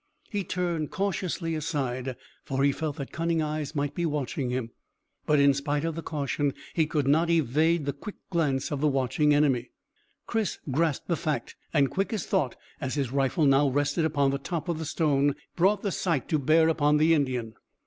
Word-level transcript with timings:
He 0.31 0.43
turned 0.43 0.89
cautiously 0.89 1.53
aside, 1.53 2.15
for 2.43 2.63
he 2.63 2.71
felt 2.71 2.95
that 2.95 3.11
cunning 3.11 3.39
eyes 3.39 3.75
might 3.75 3.93
be 3.93 4.03
watching 4.03 4.49
him; 4.49 4.71
but 5.27 5.39
in 5.39 5.53
spite 5.53 5.85
of 5.85 5.93
the 5.93 6.01
caution 6.01 6.55
he 6.73 6.87
could 6.87 7.07
not 7.07 7.29
evade 7.29 7.85
the 7.85 7.93
quick 7.93 8.15
glance 8.31 8.71
of 8.71 8.81
the 8.81 8.87
watching 8.87 9.31
enemy. 9.31 9.69
Chris 10.25 10.57
grasped 10.71 11.07
the 11.07 11.15
fact, 11.15 11.55
and 11.71 11.91
quick 11.91 12.11
as 12.13 12.25
thought, 12.25 12.55
as 12.79 12.95
his 12.95 13.11
rifle 13.11 13.45
now 13.45 13.69
rested 13.69 14.03
upon 14.03 14.31
the 14.31 14.39
top 14.39 14.67
of 14.69 14.79
the 14.79 14.85
stone, 14.85 15.35
brought 15.55 15.83
the 15.83 15.91
sight 15.91 16.27
to 16.29 16.39
bear 16.39 16.67
upon 16.67 16.97
the 16.97 17.13
Indian. 17.13 17.53